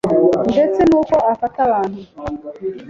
ndetse 0.51 0.79
nuko 0.89 1.15
afata 1.33 1.59
abantu. 1.67 1.99